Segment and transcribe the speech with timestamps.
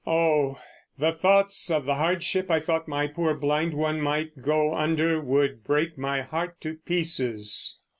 [0.07, 0.59] Oh,
[0.97, 5.63] the thoughts of the hardship I thought my poor blind one might go under would
[5.63, 7.77] break my heart to pieces.